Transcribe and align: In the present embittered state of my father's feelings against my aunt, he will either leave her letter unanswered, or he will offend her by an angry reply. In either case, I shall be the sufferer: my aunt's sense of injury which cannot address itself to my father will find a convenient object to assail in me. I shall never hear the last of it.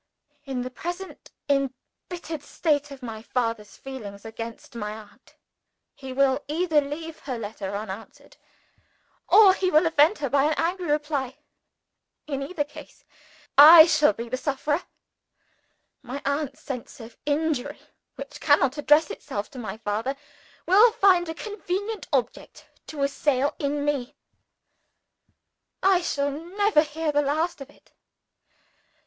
In 0.45 0.63
the 0.63 0.71
present 0.71 1.29
embittered 1.47 2.41
state 2.41 2.89
of 2.89 3.03
my 3.03 3.21
father's 3.21 3.77
feelings 3.77 4.25
against 4.25 4.73
my 4.73 4.93
aunt, 4.93 5.35
he 5.93 6.11
will 6.11 6.43
either 6.47 6.81
leave 6.81 7.19
her 7.19 7.37
letter 7.37 7.75
unanswered, 7.75 8.35
or 9.29 9.53
he 9.53 9.69
will 9.69 9.85
offend 9.85 10.17
her 10.17 10.27
by 10.27 10.45
an 10.45 10.55
angry 10.57 10.87
reply. 10.89 11.37
In 12.25 12.41
either 12.41 12.63
case, 12.63 13.05
I 13.59 13.85
shall 13.85 14.11
be 14.13 14.27
the 14.27 14.37
sufferer: 14.37 14.81
my 16.01 16.19
aunt's 16.25 16.61
sense 16.63 16.99
of 16.99 17.15
injury 17.27 17.77
which 18.15 18.39
cannot 18.41 18.79
address 18.79 19.11
itself 19.11 19.51
to 19.51 19.59
my 19.59 19.77
father 19.77 20.15
will 20.65 20.91
find 20.93 21.29
a 21.29 21.35
convenient 21.35 22.07
object 22.11 22.65
to 22.87 23.03
assail 23.03 23.55
in 23.59 23.85
me. 23.85 24.15
I 25.83 26.01
shall 26.01 26.31
never 26.31 26.81
hear 26.81 27.11
the 27.11 27.21
last 27.21 27.61
of 27.61 27.69
it. 27.69 27.91